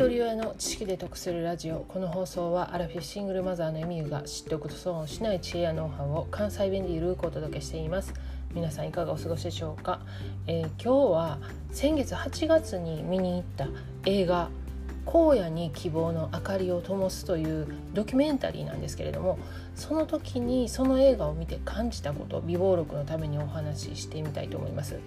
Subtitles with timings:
[0.00, 1.80] 一人親の知識で得するラジオ。
[1.80, 8.14] この放送はアラフィフシングルマザーのエミユが知っておくと損をしない知恵やノウハウを関西弁でゆるくお届けしています。
[8.54, 10.00] 皆さんいかがお過ごしでしょうか、
[10.46, 11.38] えー、今日は
[11.70, 13.68] 先月8月に見に行った
[14.06, 14.48] 映画
[15.04, 19.38] 荒野に希望の明かりを灯すというドキュメンタリーなんですけれども
[19.74, 24.98] その時にその映画を見て感じたこと美貌録のためにお話ししてみたいと思います。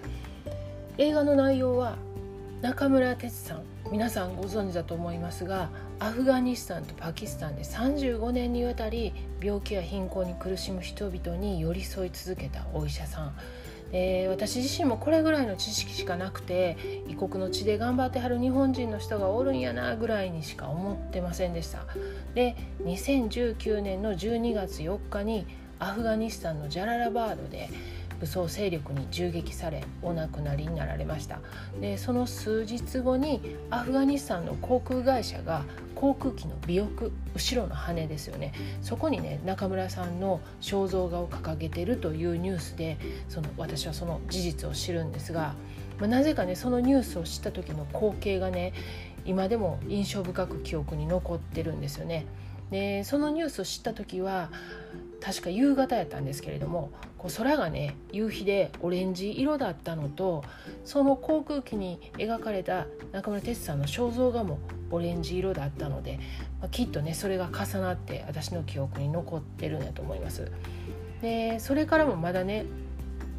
[0.99, 1.97] 映画の内容は
[2.63, 13.35] 中村哲さん皆さんご存知だと思いますがアフガニスタンとパキスタンで35年にわたり病気や貧困に苦しむ人々に寄り添い続けたお医者さん。
[14.29, 16.77] 私自身もこれぐらいの知識しかなくて
[17.09, 21.79] 異国の地で頑張ってはる日本人の人がおるんやなぐらいにしか思ってませんでした。
[22.33, 22.55] で
[22.85, 25.45] 2019年の12月4日に
[25.79, 27.69] アフガニスタンのジャララバードで
[28.23, 31.39] 武装勢力に銃撃されお亡くなりになられました
[31.81, 45.53] でその数日後にアフガニスタンの航空会社が航空機の尾翼後ろの羽ですよねそこにね中村さんの肖像画を掲げてるというニュースでその私はその事実を知るんですが、
[45.99, 48.71] まあ、なぜかねそのニュースを知った時の光景がね
[49.25, 52.25] 今でも印象深く記憶に残ってるんですよね。
[52.71, 54.49] でそのニュースを知った時は
[55.23, 60.43] 確か夕方やったんですけれどもこう空がね夕日でオレンジ色だったのと
[60.83, 64.59] その航空機に描かれた中村哲さんの肖像画も
[64.91, 66.19] オレンジ色だったので、
[66.59, 70.51] まあ、きっとねそれが重なって私の記憶に残ってるんやと思います。
[71.21, 72.65] でそれからもまだね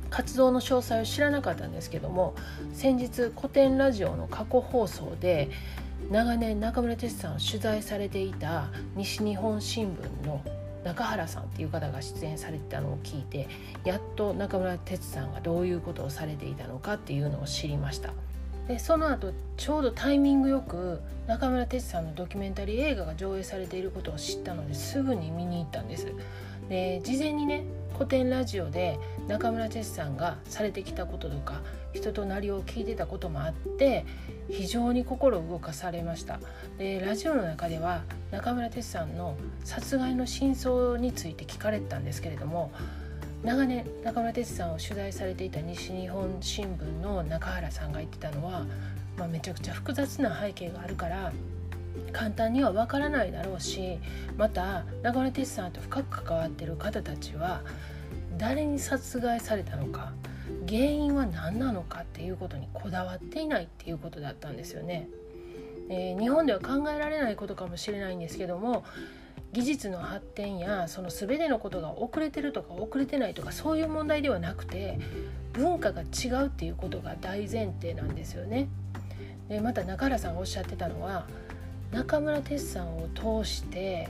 [0.08, 2.34] 活動の詳細を知らなかったんですけども
[2.72, 5.50] 先日古典ラジオの過去放送で
[6.10, 10.40] 長年中村哲さんを取材されていた西日本新聞の
[10.84, 13.48] 中原さんっていう方が出演されてたのを聞いて
[13.84, 18.12] やっと中村哲さんがどういうことをされていたのかっていうのを知りました。
[18.68, 26.06] でその後ちょうどタイミングよく中村哲さんのドキュメンタリー映画が上映されていることを知ったのですぐに見に行ったんです。
[26.68, 27.64] で事前にね
[27.94, 28.98] 古典ラジオで
[29.28, 34.04] 中村哲さんがされてきたこととか人となりを聞いてたこともあって
[34.50, 36.40] 非常に心動かされました。
[36.76, 38.02] でラジオの中では
[38.32, 42.72] 中村哲さんの殺害の真相について聞かれてたんですけれども
[43.44, 48.66] 長年中村哲さんを取材されていた西日本新聞の中原さんが言ってたのは、
[49.16, 51.32] まあ、めちゃくちゃ複雑な背景があるから
[52.12, 53.98] 簡単にはわからないだろうし
[54.36, 57.62] また中村哲さんと深く関わってる方たちは
[58.36, 60.12] 誰に殺害されたのか
[60.68, 65.08] 原因は何なのかっていうことにこだわっていないっていうことだったんですよね。
[65.88, 68.84] えー、日本では考えられないことかもしれないんですけども
[69.52, 74.98] 技術の発展やその全てのことが遅れてるとか遅れてないとかそういう問題ではなくて
[75.52, 78.68] 文化が違うっていうことが大前提なんですよね。
[79.48, 81.26] でまた中原さんがおっしゃってたのは
[81.94, 84.08] 中村哲さんを通して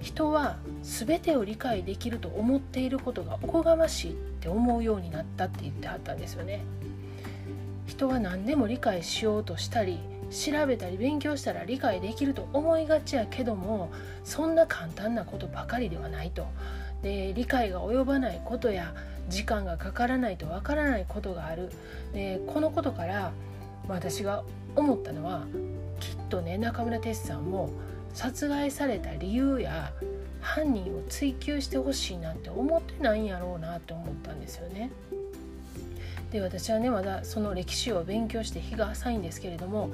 [0.00, 6.64] 人は全てを理解できると思っていることがおこがましいって思うようになったって言ってはったんですよね。
[7.86, 9.98] 人は何でも理解しようとしたり
[10.30, 13.90] 調べたり勉強したら理解できると思いがちやけども
[14.24, 16.46] そんな簡単なことばかりではないと。
[17.02, 18.94] で理解が及ばないことや
[19.28, 21.72] 時間がかからないとわからないことがある
[22.12, 23.32] でこのことから
[23.88, 24.44] 私が
[24.76, 25.44] 思ったのは
[26.32, 27.68] とね中村哲さんも
[28.14, 29.92] 殺害された理由や
[30.40, 34.90] 犯人を追及してほしいなんて思ってないんやろうなって思ったんですよね。
[36.30, 39.90] で私はねまだその歴史を勉強して日が浅いんですけれども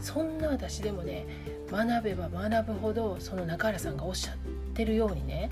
[0.00, 1.24] そんな私でもね
[1.70, 4.36] 学べば学ぶほどその中原さんがおっしゃっ
[4.74, 5.50] てるようにね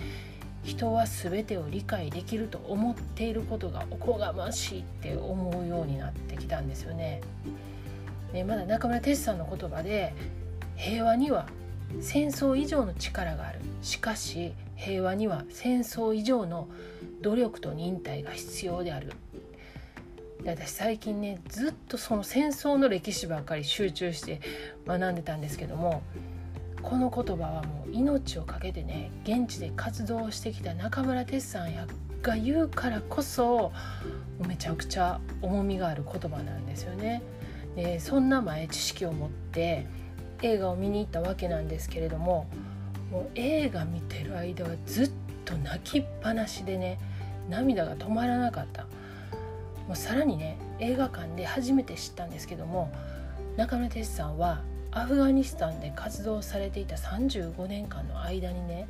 [0.65, 7.21] 人は全てを理解できると思っていることがおこがましいって思うようになってきたんですよね。
[8.35, 10.13] でまだ中村哲さんの言葉で
[10.77, 11.47] 平和には
[12.01, 16.69] 戦争以上の力があるしかし平和には戦争以上の
[17.23, 19.13] 努力と忍耐が必要である
[20.43, 24.41] で私最近ねずっとその戦争の歴史ばっかり集中して
[24.85, 26.03] 学んでたんですけども
[26.83, 31.87] この言葉はもう命を懸けてね現地で活動してきた中村哲さんや
[32.21, 33.71] が言うからこそ
[34.49, 37.23] めちゃくちゃ重みがある言葉なんですよね。
[37.77, 39.87] でそんな前知識を持って
[40.43, 42.47] 映画を見に行ったわけなんですけれども
[43.11, 45.11] もう映画見てる間はずっ
[45.45, 46.99] と泣きっぱなしでね
[47.49, 48.85] 涙が止まらなかった
[49.87, 52.91] もうさらにね映画館で初めて知ったんですけども
[53.57, 58.89] 中村哲さんはアフガニスタンで活動されていた35年間の間にね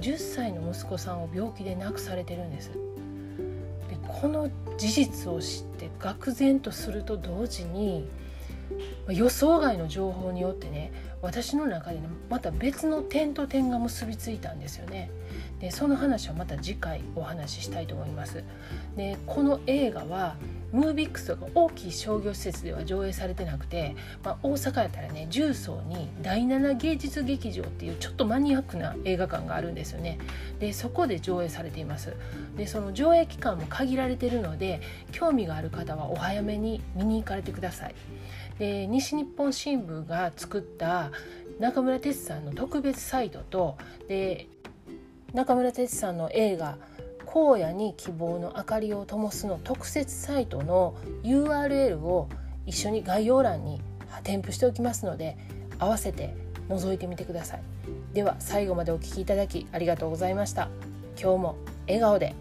[0.00, 2.70] 10歳の息子さんを病気で亡くされてるんです。
[4.08, 8.08] この事実を知って愕然とすると同時に
[9.12, 15.10] 予想外の情報によってね私の中でねまた別の点と点が結びついたんですよね。
[15.60, 18.44] でその話はまた次回お話ししたいと思います。
[18.96, 20.36] でこの映画は
[20.72, 30.18] ムービックスとか大きい商業施設では上映されてなくて、まあ、大阪やったらね重曹に第7芸術劇場っていうちょっとマニアックな映画館があるんですよね
[30.58, 32.14] でそこで上映されています
[32.56, 37.94] でその上映期間も限られてるので興味がある方はお早めに見に行かれてください
[38.58, 41.10] で西日本新聞が作った
[41.58, 43.76] 中村哲さんの特別サイトと
[44.08, 44.48] で
[45.32, 46.78] 中村哲さんの映画
[47.26, 52.28] 荒野に希望の明かりを灯すの特設サイトの URL を
[52.66, 53.80] 一緒に概要欄に
[54.24, 55.36] 添付しておきますので
[55.78, 56.34] 合わせて
[56.68, 57.62] 覗いてみてください。
[58.12, 60.68] では最後までお聴きいただきありがとうございました。
[61.20, 61.56] 今日も
[61.86, 62.34] 笑顔で。